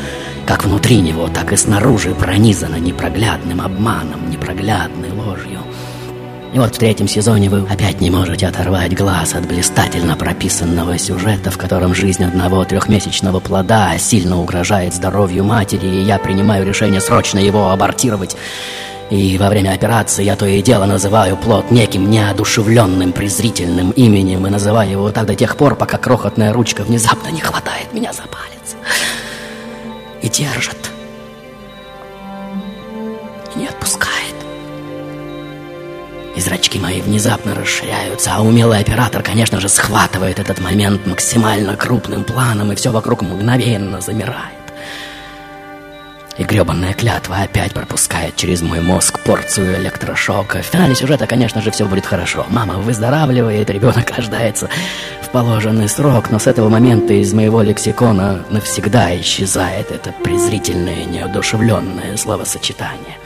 [0.46, 5.60] как внутри него, так и снаружи пронизано непроглядным обманом, непроглядной ложью?
[6.56, 11.52] И вот в третьем сезоне вы опять не можете оторвать глаз от блистательно прописанного сюжета,
[11.52, 17.40] в котором жизнь одного трехмесячного плода сильно угрожает здоровью матери, и я принимаю решение срочно
[17.40, 18.38] его абортировать.
[19.10, 24.50] И во время операции я то и дело называю плод неким неодушевленным презрительным именем и
[24.50, 28.78] называю его так до тех пор, пока крохотная ручка внезапно не хватает меня за палец.
[30.22, 30.90] И держит.
[33.54, 34.35] И не отпускает.
[36.36, 42.26] И зрачки мои внезапно расширяются, а умелый оператор, конечно же, схватывает этот момент максимально крупным
[42.26, 44.66] планом, и все вокруг мгновенно замирает.
[46.38, 50.62] И гребанная клятва опять пропускает через мой мозг порцию электрошока.
[50.62, 52.46] В финале сюжета, конечно же, все будет хорошо.
[52.50, 54.68] Мама выздоравливает, ребенок рождается
[55.22, 62.18] в положенный срок, но с этого момента из моего лексикона навсегда исчезает это презрительное, неодушевленное
[62.18, 63.18] словосочетание.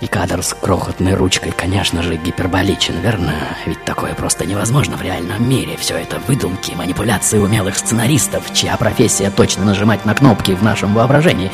[0.00, 3.32] И кадр с крохотной ручкой, конечно же, гиперболичен, верно?
[3.64, 5.76] Ведь такое просто невозможно в реальном мире.
[5.76, 11.50] Все это выдумки, манипуляции умелых сценаристов, чья профессия точно нажимать на кнопки в нашем воображении.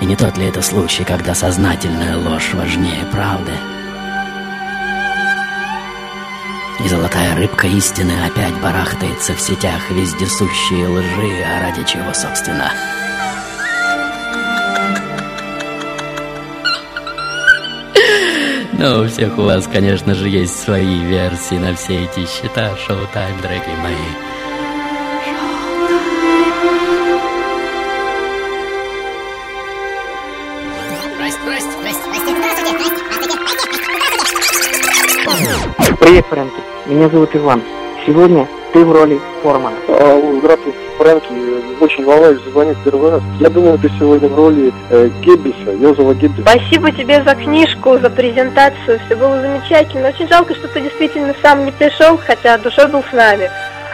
[0.00, 3.52] И не тот ли это случай, когда сознательная ложь важнее правды?
[6.84, 12.70] И золотая рыбка истины опять барахтается в сетях вездесущие лжи, а ради чего, собственно...
[18.78, 22.76] Но у всех у вас, конечно же, есть свои версии на все эти счета.
[22.76, 23.96] Шоу-тайм, дорогие мои.
[36.00, 36.60] Привет, Фрэнки.
[36.86, 37.62] Меня зовут Иван.
[38.06, 39.76] Сегодня ты в роли Формана.
[39.88, 41.28] А, здравствуй, Фрэнки.
[41.80, 43.22] Очень волнуюсь, звонить первый раз.
[43.38, 46.42] Я думаю, ты сегодня в роли э, Геббиса, Йозефа Геббиса.
[46.48, 48.98] Спасибо тебе за книжку, за презентацию.
[49.06, 50.08] Все было замечательно.
[50.08, 53.48] Очень жалко, что ты действительно сам не пришел, хотя душой был с нами.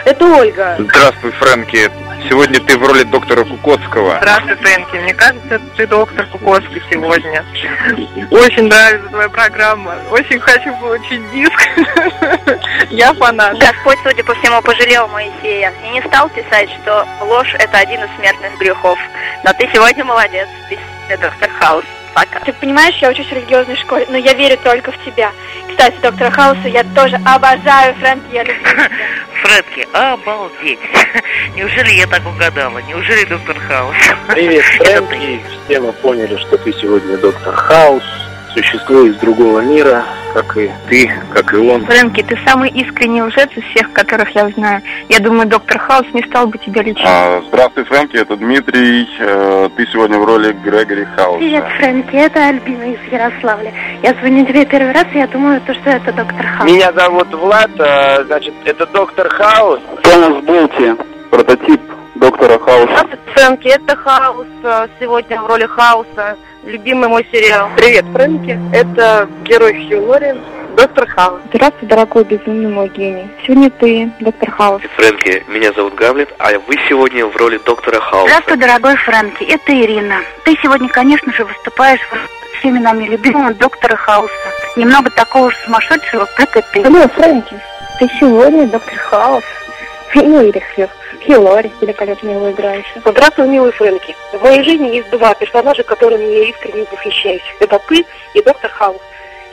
[0.05, 0.77] Это Ольга.
[0.79, 1.91] Здравствуй, Фрэнки.
[2.29, 4.17] Сегодня ты в роли доктора Кукоцкого.
[4.17, 4.95] Здравствуй, Фрэнки.
[4.95, 7.45] Мне кажется, ты доктор Кукоцкий сегодня.
[8.31, 9.95] Очень нравится твоя программа.
[10.11, 11.69] Очень хочу получить диск.
[12.89, 13.57] Я фанат.
[13.57, 18.09] Господь, судя по всему, пожалел Моисея и не стал писать, что ложь– это один из
[18.17, 18.97] смертных грехов.
[19.43, 20.47] Но ты сегодня молодец.
[21.07, 21.85] Ты доктор Хаус.
[22.15, 22.39] Пока.
[22.39, 25.33] Ты понимаешь, я учусь в религиозной школе, но я верю только в тебя.
[25.69, 28.89] Кстати, доктора Хауса я тоже обожаю, Фрэнки, я люблю тебя.
[29.43, 30.79] Фрэнки, обалдеть.
[31.57, 32.77] Неужели я так угадала?
[32.79, 33.97] Неужели доктор Хаус?
[34.29, 35.43] Привет, Фрэнки.
[35.65, 38.03] Все мы поняли, что ты сегодня доктор Хаус.
[38.55, 41.85] Существо из другого мира, как и ты, как и он.
[41.85, 44.81] Фрэнки, ты самый искренний лжец из всех, которых я знаю.
[45.09, 47.05] Я думаю, доктор Хаус не стал бы тебя лечить.
[47.05, 49.07] А, здравствуй, Фрэнки, это Дмитрий.
[49.19, 51.39] Э, ты сегодня в роли Грегори Хауса.
[51.39, 53.73] Привет, Фрэнки, это Альбина из Ярославля.
[54.01, 56.71] Я звоню тебе первый раз, и я думаю, то, что это доктор Хаус.
[56.71, 59.81] Меня зовут Влад, э, значит, это доктор Хаус.
[60.03, 60.95] Томас Болти,
[61.29, 61.81] прототип
[62.25, 63.07] доктора Хауса.
[63.35, 64.47] Фрэнки, это Хаус.
[64.63, 66.35] э, Сегодня в роли Хауса.
[66.63, 67.69] Любимый мой сериал.
[67.77, 68.59] Привет, Фрэнки.
[68.73, 70.33] Это герой Хью Лори,
[70.75, 71.39] доктор Хаус.
[71.53, 73.27] Здравствуй, дорогой безумный мой гений.
[73.45, 74.81] Сегодня ты, доктор Хаус.
[74.95, 78.27] Фрэнки, меня зовут Гамлет, а вы сегодня в роли доктора Хауса.
[78.27, 80.15] Здравствуй, дорогой Фрэнки, это Ирина.
[80.45, 84.31] Ты сегодня, конечно же, выступаешь в всеми нами любимого доктора Хауса.
[84.75, 86.81] Немного такого же сумасшедшего, как и ты.
[86.87, 87.55] Алло, Фрэнки,
[87.99, 89.43] ты сегодня доктор Хаус.
[90.15, 90.63] Ну, или.
[91.25, 92.85] Хью Лори, великолепно его играешь.
[93.03, 94.15] Здравствуй, милый Фрэнки.
[94.33, 97.41] В моей жизни есть два персонажа, которыми я искренне восхищаюсь.
[97.59, 99.01] Это ты и доктор Хаус.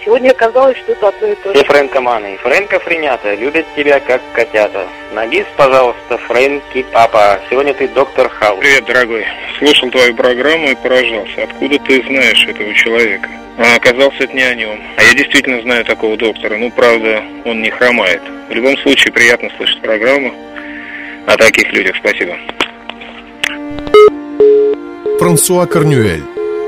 [0.04, 1.64] Сегодня оказалось, что это одно и то Все же.
[1.64, 4.86] фрэнкоманы и фрэнкофренята любят тебя как котята.
[5.14, 7.38] На бис, пожалуйста, Фрэнки, папа.
[7.48, 8.58] Сегодня ты доктор Хаус.
[8.60, 9.24] Привет, дорогой.
[9.58, 11.44] Слушал твою программу и поражался.
[11.44, 13.28] Откуда ты знаешь этого человека?
[13.58, 14.82] А оказался это не о нем.
[14.96, 16.56] А я действительно знаю такого доктора.
[16.56, 18.22] Ну, правда, он не хромает.
[18.48, 20.34] В любом случае, приятно слышать программу
[21.26, 21.96] о таких людях.
[22.00, 22.36] Спасибо.
[25.18, 26.24] Франсуа Корнюэль,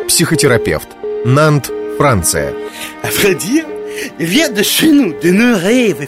[0.06, 0.88] психотерапевт,
[1.24, 2.52] Нант, Франция.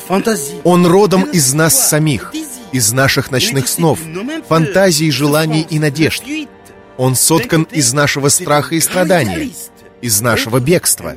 [0.09, 0.61] Fantasies.
[0.65, 2.33] Он родом из нас самих,
[2.73, 3.99] из наших ночных снов,
[4.49, 6.23] фантазий, желаний и надежд.
[6.97, 9.51] Он соткан из нашего страха и страдания,
[10.01, 11.17] из нашего бегства.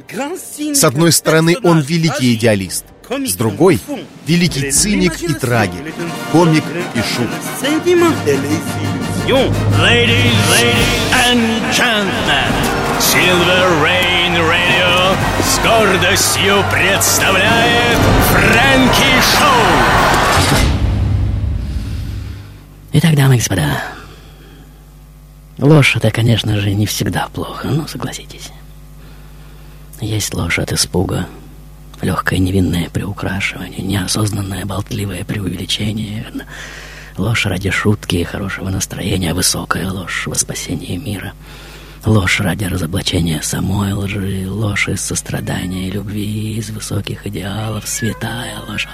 [0.73, 3.79] С одной стороны, он великий идеалист, с другой—
[4.27, 5.93] великий циник и трагик,
[6.31, 7.29] комик и шут.
[9.79, 11.41] Ladies, ladies and
[11.71, 12.51] gentlemen,
[12.99, 20.59] Silver Rain Radio с гордостью представляет Фрэнки Шоу.
[22.93, 23.83] Итак, дамы и господа,
[25.59, 28.49] ложь это, конечно же, не всегда плохо, ну, согласитесь.
[30.01, 31.27] Есть ложь от испуга,
[32.01, 36.45] легкое невинное приукрашивание, неосознанное болтливое преувеличение, верно?
[37.17, 41.33] Ложь ради шутки и хорошего настроения, высокая ложь во спасение мира.
[42.05, 48.87] Ложь ради разоблачения самой лжи, ложь из сострадания и любви, из высоких идеалов, святая ложь.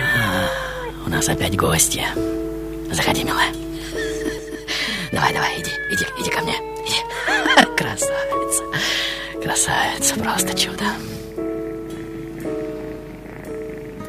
[0.00, 2.02] А, у нас опять гости.
[2.90, 3.52] Заходи, милая.
[5.12, 6.54] Давай, давай, иди, иди, иди ко мне.
[6.86, 7.76] Иди.
[7.76, 8.64] Красавица.
[9.40, 10.86] Красавица, просто чудо.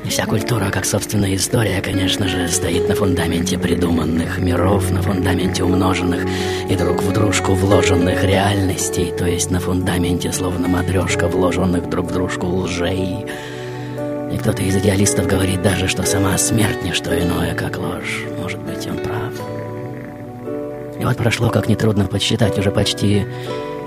[0.09, 6.25] Вся культура, как собственная история, конечно же, стоит на фундаменте придуманных миров, на фундаменте умноженных
[6.69, 12.13] и друг в дружку вложенных реальностей, то есть на фундаменте, словно матрешка, вложенных друг в
[12.13, 13.25] дружку лжей.
[14.31, 18.25] И кто-то из идеалистов говорит даже, что сама смерть не что иное, как ложь.
[18.39, 19.33] Может быть, он прав.
[20.99, 23.25] И вот прошло, как нетрудно подсчитать, уже почти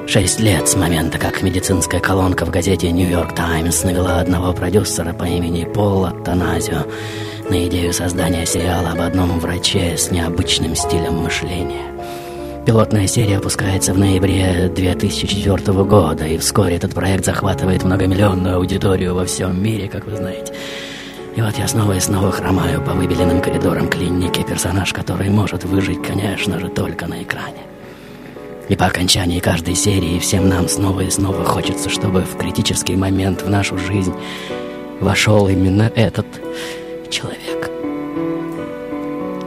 [0.07, 5.25] шесть лет с момента, как медицинская колонка в газете «Нью-Йорк Таймс» навела одного продюсера по
[5.25, 6.87] имени Пола Таназио
[7.51, 11.93] на идею создания сериала об одном враче с необычным стилем мышления.
[12.65, 19.25] Пилотная серия опускается в ноябре 2004 года, и вскоре этот проект захватывает многомиллионную аудиторию во
[19.25, 20.53] всем мире, как вы знаете.
[21.37, 26.03] И вот я снова и снова хромаю по выбеленным коридорам клиники, персонаж, который может выжить,
[26.03, 27.66] конечно же, только на экране.
[28.69, 33.43] И по окончании каждой серии всем нам снова и снова хочется, чтобы в критический момент
[33.43, 34.13] в нашу жизнь
[35.01, 36.27] вошел именно этот
[37.11, 37.71] человек.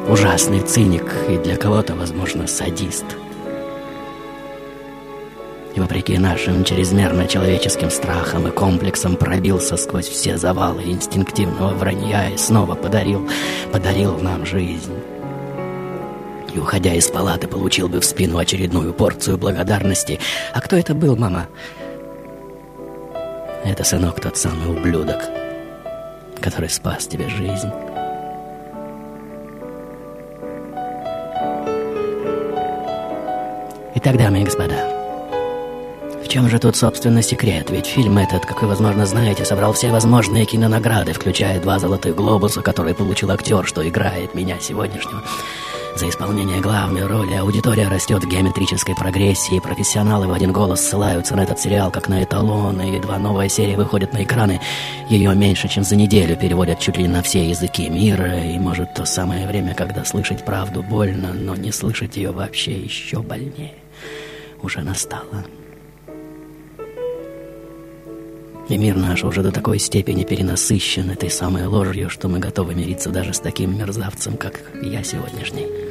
[0.08, 3.06] Ужасный циник и для кого-то, возможно, садист.
[5.76, 12.38] И вопреки нашим чрезмерно человеческим страхам и комплексам пробился сквозь все завалы инстинктивного вранья и
[12.38, 13.30] снова подарил,
[13.72, 14.94] подарил нам жизнь.
[16.54, 20.20] И, уходя из палаты, получил бы в спину очередную порцию благодарности.
[20.54, 21.47] А кто это был, мама?
[23.64, 25.22] Это, сынок, тот самый ублюдок,
[26.39, 27.70] который спас тебе жизнь.
[33.95, 35.00] Итак, дамы и господа,
[36.24, 37.70] в чем же тут, собственно, секрет?
[37.70, 42.62] Ведь фильм этот, как вы, возможно, знаете, собрал все возможные кинонаграды, включая два золотых глобуса,
[42.62, 45.24] которые получил актер, что играет меня сегодняшнего.
[46.00, 51.41] За исполнение главной роли аудитория растет в геометрической прогрессии, профессионалы в один голос ссылаются на
[51.41, 54.62] этот сериал как на эталон, и едва новая серия выходит на экраны,
[55.10, 59.04] ее меньше, чем за неделю переводят чуть ли на все языки мира, и может то
[59.04, 63.74] самое время, когда слышать правду больно, но не слышать ее вообще еще больнее,
[64.62, 65.43] уже настало.
[68.70, 73.10] И мир наш уже до такой степени перенасыщен этой самой ложью, что мы готовы мириться
[73.10, 75.89] даже с таким мерзавцем, как я сегодняшний.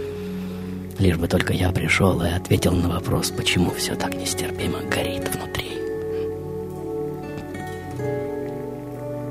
[0.99, 5.67] Лишь бы только я пришел и ответил на вопрос, почему все так нестерпимо горит внутри.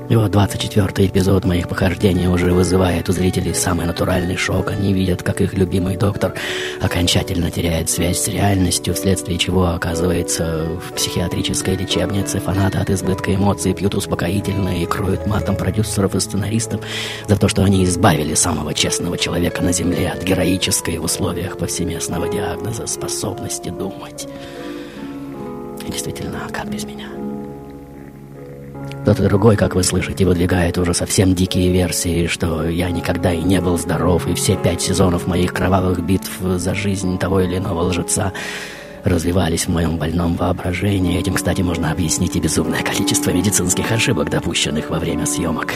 [0.08, 4.70] И вот 24 эпизод моих похождений уже вызывает у зрителей самый натуральный шок.
[4.70, 6.32] Они видят, как их любимый доктор
[6.80, 12.40] окончательно теряет связь с реальностью, вследствие чего оказывается в психиатрической лечебнице.
[12.40, 16.80] Фанаты от избытка эмоций пьют успокоительное и кроют матом продюсеров и сценаристов
[17.26, 22.28] за то, что они избавили самого честного человека на Земле от героической в условиях повсеместного
[22.28, 24.26] диагноза способности думать.
[25.86, 27.08] И действительно, как без меня?
[29.02, 33.60] Кто-то другой, как вы слышите, выдвигает уже совсем дикие версии, что я никогда и не
[33.60, 38.32] был здоров, и все пять сезонов моих кровавых битв за жизнь того или иного лжеца
[39.04, 41.18] развивались в моем больном воображении.
[41.18, 45.72] Этим, кстати, можно объяснить и безумное количество медицинских ошибок, допущенных во время съемок.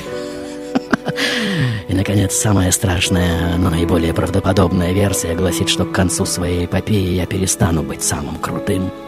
[1.89, 7.27] И, наконец, самая страшная, но наиболее правдоподобная версия гласит, что к концу своей эпопеи я
[7.27, 8.91] перестану быть самым крутым–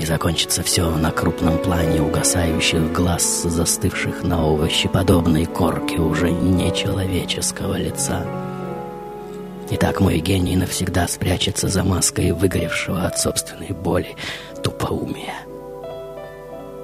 [0.00, 8.24] и закончится все на крупном плане угасающих глаз, застывших на овощеподобной корке уже нечеловеческого лица.
[9.70, 14.16] И так мой гений навсегда спрячется за маской выгоревшего от собственной боли
[14.62, 15.34] тупоумия.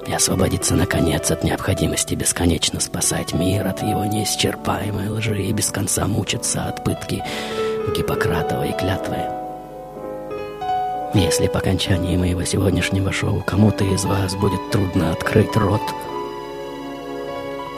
[0.06, 6.06] И освободиться, наконец, от необходимости бесконечно спасать мир от его неисчерпаемой лжи и без конца
[6.06, 7.24] мучиться от пытки
[7.96, 9.43] Гиппократовой клятвы.
[11.14, 15.80] Если по окончании моего сегодняшнего шоу кому-то из вас будет трудно открыть рот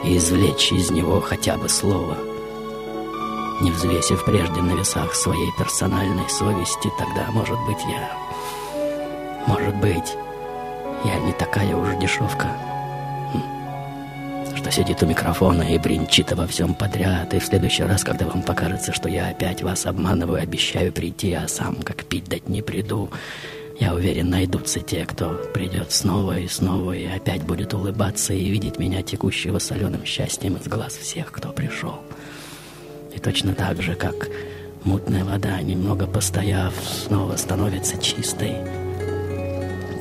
[0.03, 2.17] и извлечь из него хотя бы слово,
[3.61, 8.11] не взвесив прежде на весах своей персональной совести, тогда, может быть, я...
[9.45, 10.15] Может быть,
[11.05, 12.49] я не такая уж дешевка
[14.57, 18.41] что сидит у микрофона и бренчит обо всем подряд, и в следующий раз, когда вам
[18.41, 23.11] покажется, что я опять вас обманываю, обещаю прийти, а сам как пить дать не приду,
[23.79, 28.79] я уверен, найдутся те, кто придет снова и снова и опять будет улыбаться и видеть
[28.79, 31.99] меня текущего соленым счастьем из глаз всех, кто пришел.
[33.15, 34.27] И точно так же, как
[34.83, 36.73] мутная вода, немного постояв,
[37.05, 38.55] снова становится чистой,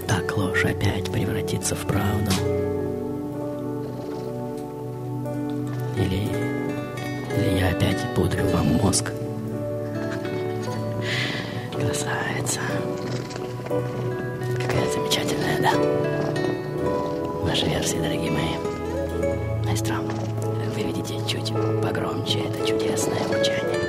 [0.08, 2.55] так ложь опять превратится в правду.
[5.96, 6.28] Или,
[7.36, 9.12] или я опять пудрю вам мозг.
[11.72, 12.60] Красавица.
[14.58, 15.72] Какая замечательная, да?
[17.42, 19.64] Ваши версии, дорогие мои.
[19.64, 19.96] Маэстро,
[20.74, 23.85] вы видите чуть погромче это чудесное урчание.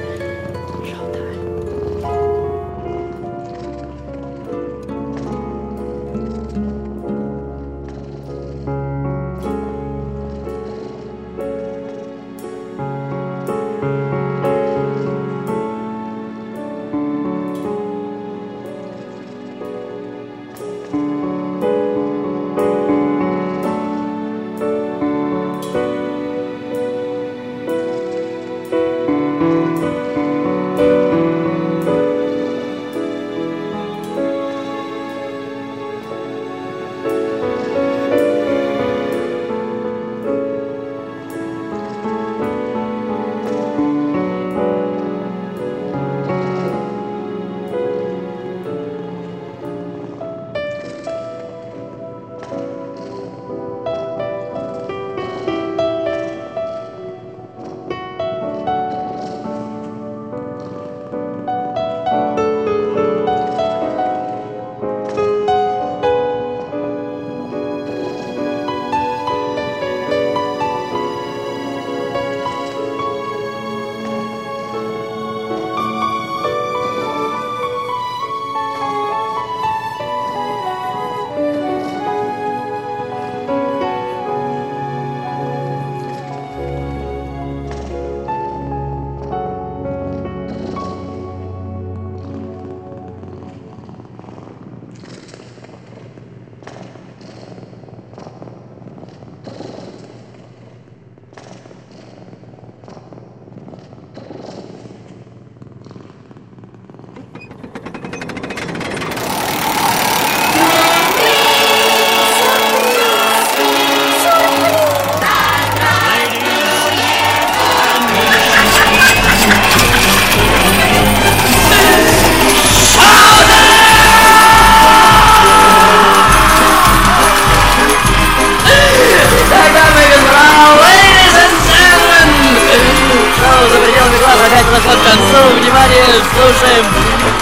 [136.48, 136.86] Слушаем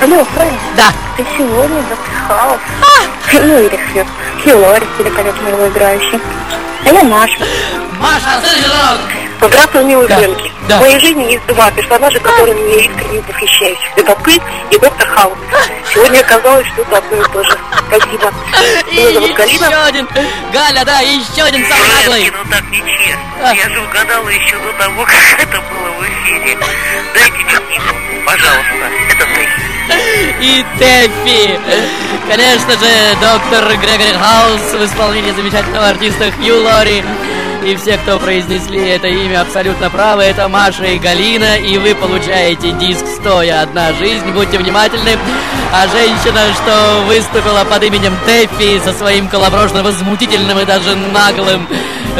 [0.04, 0.60] Алло, Фрэнк.
[0.76, 0.94] Да.
[1.18, 2.60] Ты сегодня доктор Хаус.
[3.34, 4.06] Ну, или Хью.
[4.44, 6.20] Хью Лорис, великолепный его играющий.
[6.86, 7.44] А я Маша.
[8.00, 8.40] Маша,
[9.40, 9.52] сынок!
[9.52, 10.18] Здравствуй, милые Да,
[10.68, 10.78] да.
[10.78, 13.80] В моей жизни есть два персонажа, которыми я искренне восхищаюсь.
[13.96, 15.38] Это ты и доктор Хаус.
[15.94, 17.58] Сегодня оказалось, что это одно и то же.
[17.88, 18.34] Спасибо.
[18.92, 19.66] И Меня зовут Галина.
[19.66, 20.08] еще один.
[20.52, 22.32] Галя, да, и еще один самый наглый.
[22.32, 23.54] ну так нечестно.
[23.56, 26.58] Я же угадала еще до того, как это было в эфире.
[27.14, 28.92] Дайте мне книгу, пожалуйста.
[29.10, 29.48] Это ты.
[30.42, 31.60] И Тэффи.
[32.30, 37.04] Конечно же, доктор Грегори Хаус в исполнении замечательного артиста Хью Лори.
[37.68, 40.24] И все, кто произнесли это имя, абсолютно правы.
[40.24, 41.58] Это Маша и Галина.
[41.58, 44.26] И вы получаете диск «Стоя одна жизнь».
[44.32, 45.18] Будьте внимательны.
[45.74, 51.68] А женщина, что выступила под именем Тэффи со своим колоброжно возмутительным и даже наглым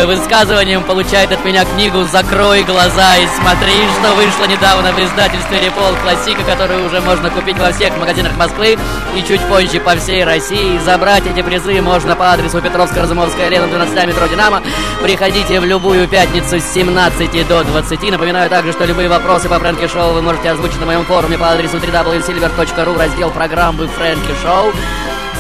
[0.06, 5.96] высказыванием, получает от меня книгу «Закрой глаза и смотри», что вышло недавно в издательстве «Репол
[6.04, 8.78] Классика», которую уже можно купить во всех магазинах Москвы
[9.16, 10.78] и чуть позже по всей России.
[10.86, 14.62] Забрать эти призы можно по адресу Петровско-Разумовская, Лена, 12 метро «Динамо».
[15.02, 18.12] Приходите в любую пятницу с 17 до 20.
[18.12, 21.52] Напоминаю также, что любые вопросы по Фрэнки Шоу вы можете озвучить на моем форуме по
[21.52, 24.74] адресу www.silver.ru, раздел программы Фрэнки Шоу.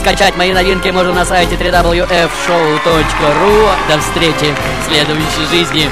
[0.01, 2.09] Скачать мои новинки можно на сайте www.fshow.ru.
[3.89, 5.89] До встречи в следующей жизни.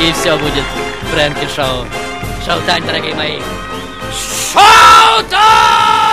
[0.00, 0.64] И все будет
[1.12, 1.84] Фрэнки Шоу.
[2.46, 3.40] Шоу-тайм, дорогие мои.
[4.52, 6.03] Кто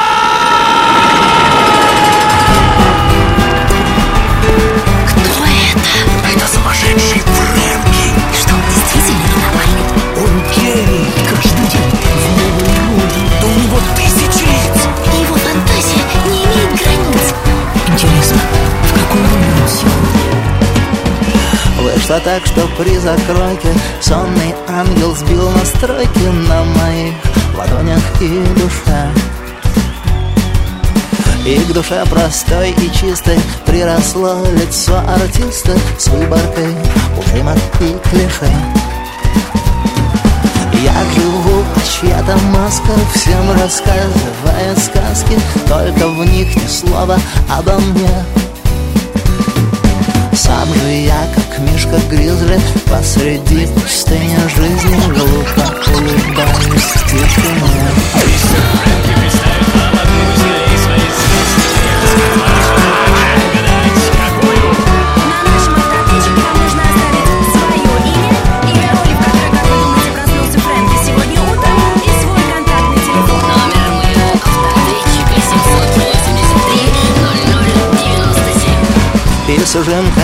[22.12, 23.70] Вышло так, что при закройке
[24.01, 27.14] Сонный ангел сбил настройки На моих
[27.57, 29.09] ладонях и душе.
[31.45, 36.76] И к душе простой и чистой Приросло лицо артиста С выборкой
[37.18, 38.51] ужимок и клише.
[40.84, 47.18] Я живу, а чья-то маска всем рассказывает сказки Только в них ни слова
[47.49, 48.26] обо мне.
[50.34, 52.59] Сам же я, мишка гризли
[52.89, 55.14] Посреди пустыни жизни.
[55.14, 57.91] Глупо улыбаюсь тишине
[79.47, 80.20] И с ужимками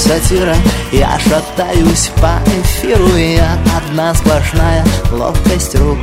[0.00, 0.56] сатира.
[0.92, 5.98] Я шатаюсь по эфиру Я одна сплошная ловкость рук.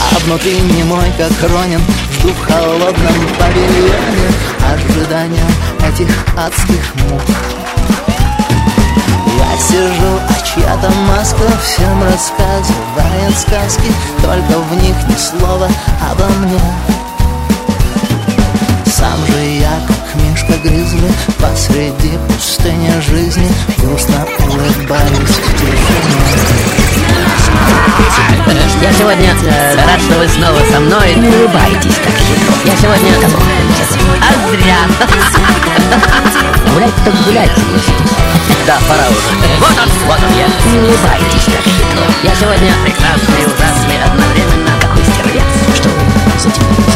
[0.00, 1.80] А внутри не мой, как Ронин
[2.12, 4.30] Жду в холодном павильоне.
[4.72, 5.46] Ожидания
[5.86, 7.22] этих адских мук.
[9.38, 13.92] Я сижу, а чья-то маска Всем рассказывает сказки.
[14.22, 15.68] Только в них ни слова
[16.10, 16.60] обо мне.
[18.86, 23.48] Сам же я, как мишка гризли Посреди пустыни жизни
[23.78, 26.14] Грустно улыбаюсь в тишине
[28.80, 31.14] Я сегодня э, рад, что вы снова со мной.
[31.14, 32.54] Не улыбайтесь так хитро.
[32.64, 33.12] Я сегодня...
[34.20, 34.76] А зря.
[36.72, 37.50] Гулять так гулять.
[38.66, 39.30] Да, пора уже.
[39.60, 40.46] Вот он, вот он я.
[40.72, 42.04] Не улыбайтесь так хитро.
[42.22, 44.70] Я сегодня прекрасный ужасный одновременно.
[44.80, 45.44] Какой стервец.
[45.74, 46.02] Что вы
[46.36, 46.93] этим?